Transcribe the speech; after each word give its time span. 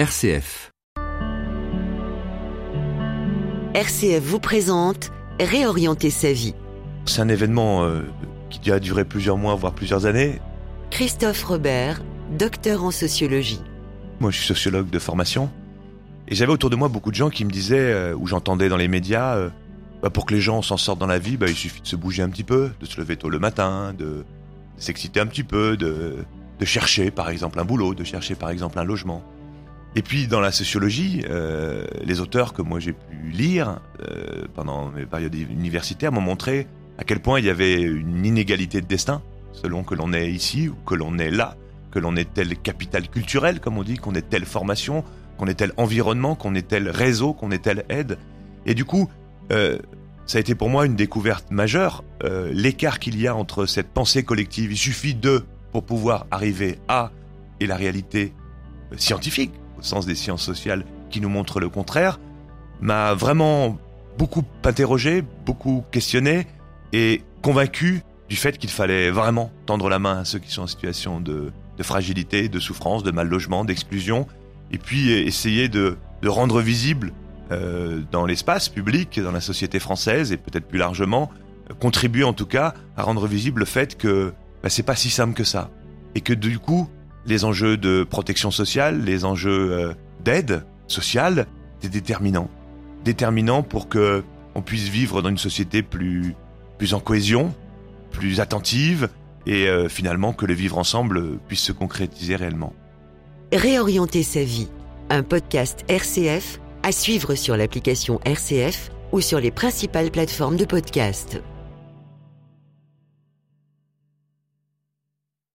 RCF. 0.00 0.72
RCF 3.74 4.22
vous 4.22 4.40
présente 4.40 5.12
Réorienter 5.38 6.08
sa 6.08 6.32
vie. 6.32 6.54
C'est 7.04 7.20
un 7.20 7.28
événement 7.28 7.84
euh, 7.84 8.00
qui 8.48 8.72
a 8.72 8.80
duré 8.80 9.04
plusieurs 9.04 9.36
mois, 9.36 9.54
voire 9.56 9.74
plusieurs 9.74 10.06
années. 10.06 10.40
Christophe 10.90 11.44
Robert, 11.44 12.00
docteur 12.30 12.82
en 12.82 12.90
sociologie. 12.90 13.60
Moi, 14.20 14.30
je 14.30 14.38
suis 14.38 14.46
sociologue 14.46 14.88
de 14.88 14.98
formation. 14.98 15.50
Et 16.28 16.34
j'avais 16.34 16.52
autour 16.52 16.70
de 16.70 16.76
moi 16.76 16.88
beaucoup 16.88 17.10
de 17.10 17.16
gens 17.16 17.28
qui 17.28 17.44
me 17.44 17.50
disaient, 17.50 17.92
euh, 17.92 18.14
ou 18.14 18.26
j'entendais 18.26 18.70
dans 18.70 18.78
les 18.78 18.88
médias, 18.88 19.36
euh, 19.36 19.50
bah, 20.02 20.08
pour 20.08 20.24
que 20.24 20.32
les 20.32 20.40
gens 20.40 20.62
s'en 20.62 20.78
sortent 20.78 20.98
dans 20.98 21.06
la 21.06 21.18
vie, 21.18 21.36
bah, 21.36 21.44
il 21.46 21.54
suffit 21.54 21.82
de 21.82 21.86
se 21.86 21.96
bouger 21.96 22.22
un 22.22 22.30
petit 22.30 22.44
peu, 22.44 22.70
de 22.80 22.86
se 22.86 22.98
lever 22.98 23.16
tôt 23.18 23.28
le 23.28 23.38
matin, 23.38 23.92
de, 23.98 24.04
de 24.06 24.24
s'exciter 24.78 25.20
un 25.20 25.26
petit 25.26 25.44
peu, 25.44 25.76
de, 25.76 26.24
de 26.58 26.64
chercher 26.64 27.10
par 27.10 27.28
exemple 27.28 27.60
un 27.60 27.66
boulot, 27.66 27.92
de 27.94 28.04
chercher 28.04 28.34
par 28.34 28.48
exemple 28.48 28.78
un 28.78 28.84
logement. 28.84 29.22
Et 29.96 30.02
puis 30.02 30.28
dans 30.28 30.40
la 30.40 30.52
sociologie, 30.52 31.22
euh, 31.28 31.84
les 32.02 32.20
auteurs 32.20 32.52
que 32.52 32.62
moi 32.62 32.78
j'ai 32.78 32.92
pu 32.92 33.16
lire 33.32 33.80
euh, 34.08 34.44
pendant 34.54 34.90
mes 34.90 35.04
périodes 35.04 35.34
universitaires 35.34 36.12
m'ont 36.12 36.20
montré 36.20 36.68
à 36.98 37.04
quel 37.04 37.20
point 37.20 37.40
il 37.40 37.46
y 37.46 37.50
avait 37.50 37.80
une 37.80 38.24
inégalité 38.24 38.80
de 38.80 38.86
destin 38.86 39.22
selon 39.52 39.82
que 39.82 39.94
l'on 39.94 40.12
est 40.12 40.30
ici 40.30 40.68
ou 40.68 40.76
que 40.86 40.94
l'on 40.94 41.18
est 41.18 41.30
là, 41.30 41.56
que 41.90 41.98
l'on 41.98 42.14
est 42.14 42.32
tel 42.32 42.56
capital 42.56 43.08
culturel 43.08 43.58
comme 43.58 43.78
on 43.78 43.82
dit, 43.82 43.96
qu'on 43.96 44.14
ait 44.14 44.22
telle 44.22 44.44
formation, 44.44 45.02
qu'on 45.38 45.46
ait 45.46 45.54
tel 45.54 45.72
environnement, 45.76 46.36
qu'on 46.36 46.54
ait 46.54 46.62
tel 46.62 46.88
réseau, 46.88 47.32
qu'on 47.32 47.50
ait 47.50 47.58
telle 47.58 47.84
aide. 47.88 48.16
Et 48.66 48.74
du 48.74 48.84
coup, 48.84 49.08
euh, 49.50 49.78
ça 50.26 50.38
a 50.38 50.40
été 50.40 50.54
pour 50.54 50.68
moi 50.68 50.86
une 50.86 50.94
découverte 50.94 51.50
majeure, 51.50 52.04
euh, 52.22 52.50
l'écart 52.52 53.00
qu'il 53.00 53.20
y 53.20 53.26
a 53.26 53.34
entre 53.34 53.66
cette 53.66 53.88
pensée 53.88 54.22
collective. 54.22 54.70
Il 54.70 54.78
suffit 54.78 55.14
de 55.14 55.44
pour 55.72 55.84
pouvoir 55.84 56.26
arriver 56.30 56.78
à 56.86 57.10
et 57.58 57.66
la 57.66 57.76
réalité 57.76 58.32
euh, 58.92 58.96
scientifique 58.96 59.52
sens 59.80 60.06
des 60.06 60.14
sciences 60.14 60.42
sociales 60.42 60.84
qui 61.10 61.20
nous 61.20 61.28
montre 61.28 61.60
le 61.60 61.68
contraire, 61.68 62.18
m'a 62.80 63.14
vraiment 63.14 63.78
beaucoup 64.18 64.44
interrogé, 64.64 65.22
beaucoup 65.46 65.84
questionné 65.90 66.46
et 66.92 67.22
convaincu 67.42 68.02
du 68.28 68.36
fait 68.36 68.58
qu'il 68.58 68.70
fallait 68.70 69.10
vraiment 69.10 69.50
tendre 69.66 69.88
la 69.88 69.98
main 69.98 70.20
à 70.20 70.24
ceux 70.24 70.38
qui 70.38 70.50
sont 70.52 70.62
en 70.62 70.66
situation 70.66 71.20
de, 71.20 71.52
fragilité, 71.82 72.48
de 72.48 72.60
souffrance, 72.60 73.02
de 73.02 73.10
mal 73.10 73.28
logement, 73.28 73.64
d'exclusion, 73.64 74.26
et 74.70 74.78
puis 74.78 75.10
essayer 75.10 75.68
de, 75.68 75.96
de 76.22 76.28
rendre 76.28 76.60
visible 76.60 77.12
euh, 77.50 78.02
dans 78.12 78.26
l'espace 78.26 78.68
public, 78.68 79.18
dans 79.18 79.32
la 79.32 79.40
société 79.40 79.80
française 79.80 80.30
et 80.30 80.36
peut-être 80.36 80.68
plus 80.68 80.78
largement, 80.78 81.30
euh, 81.68 81.74
contribuer 81.74 82.22
en 82.22 82.32
tout 82.32 82.46
cas 82.46 82.74
à 82.96 83.02
rendre 83.02 83.26
visible 83.26 83.60
le 83.60 83.66
fait 83.66 83.98
que 83.98 84.32
bah, 84.62 84.68
c'est 84.68 84.84
pas 84.84 84.94
si 84.94 85.10
simple 85.10 85.34
que 85.34 85.42
ça 85.42 85.70
et 86.14 86.20
que 86.20 86.32
du 86.32 86.60
coup 86.60 86.88
les 87.26 87.44
enjeux 87.44 87.76
de 87.76 88.04
protection 88.04 88.50
sociale, 88.50 89.04
les 89.04 89.24
enjeux 89.24 89.72
euh, 89.72 89.94
d'aide 90.24 90.64
sociale, 90.86 91.46
c'est 91.80 91.90
déterminant. 91.90 92.48
Déterminant 93.04 93.62
pour 93.62 93.88
que 93.88 94.22
on 94.54 94.62
puisse 94.62 94.88
vivre 94.88 95.22
dans 95.22 95.28
une 95.28 95.38
société 95.38 95.82
plus, 95.82 96.34
plus 96.78 96.94
en 96.94 97.00
cohésion, 97.00 97.54
plus 98.10 98.40
attentive, 98.40 99.08
et 99.46 99.68
euh, 99.68 99.88
finalement 99.88 100.32
que 100.32 100.46
le 100.46 100.54
vivre 100.54 100.78
ensemble 100.78 101.38
puisse 101.48 101.62
se 101.62 101.72
concrétiser 101.72 102.36
réellement. 102.36 102.72
Réorienter 103.52 104.22
sa 104.22 104.42
vie. 104.42 104.68
Un 105.08 105.22
podcast 105.22 105.84
RCF 105.88 106.60
à 106.82 106.92
suivre 106.92 107.34
sur 107.34 107.56
l'application 107.56 108.20
RCF 108.24 108.90
ou 109.12 109.20
sur 109.20 109.40
les 109.40 109.50
principales 109.50 110.10
plateformes 110.10 110.56
de 110.56 110.64
podcast. 110.64 111.42